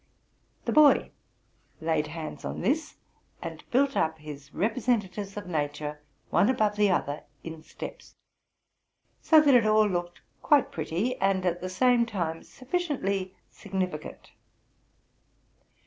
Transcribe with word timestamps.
The 0.65 0.71
boy 0.71 1.11
laid 1.79 2.07
hands 2.07 2.43
on 2.43 2.61
this, 2.61 2.95
and 3.39 3.63
built 3.69 3.95
up 3.95 4.17
his 4.17 4.51
representatives 4.51 5.37
of 5.37 5.45
nature 5.45 6.01
one 6.31 6.49
above 6.49 6.75
the 6.75 6.89
other 6.89 7.21
in 7.43 7.61
steps; 7.61 8.15
so 9.21 9.39
that 9.41 9.53
it 9.53 9.63
all 9.67 9.85
looked 9.87 10.21
quite 10.41 10.71
pretty 10.71 11.17
and 11.17 11.45
at 11.45 11.61
the 11.61 11.69
same 11.69 12.07
time 12.07 12.41
sufficiently 12.41 13.35
sig 13.51 13.73
nificant. 13.73 14.31